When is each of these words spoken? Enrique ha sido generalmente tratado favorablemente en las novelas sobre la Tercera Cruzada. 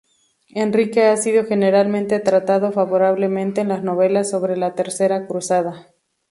Enrique 0.55 1.05
ha 1.09 1.15
sido 1.15 1.45
generalmente 1.45 2.19
tratado 2.19 2.71
favorablemente 2.71 3.61
en 3.61 3.67
las 3.67 3.83
novelas 3.83 4.31
sobre 4.31 4.57
la 4.57 4.73
Tercera 4.73 5.27
Cruzada. 5.27 5.93